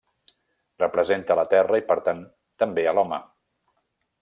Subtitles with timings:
[0.83, 2.25] Representa la Terra i per tant
[2.65, 3.23] també a l'home.